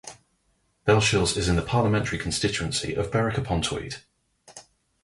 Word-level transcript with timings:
Bellshill 0.87 1.37
is 1.37 1.47
in 1.47 1.57
the 1.57 1.61
parliamentary 1.61 2.17
constituency 2.17 2.95
of 2.95 3.11
Berwick-upon-Tweed. 3.11 3.97